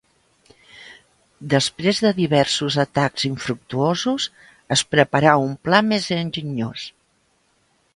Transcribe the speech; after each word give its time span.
Després 1.53 1.99
de 2.07 2.13
diversos 2.21 2.79
atacs 2.85 3.29
infructuosos, 3.31 4.29
es 4.79 4.87
preparà 4.97 5.39
un 5.47 5.57
pla 5.69 5.87
més 5.95 6.13
enginyós. 6.23 6.93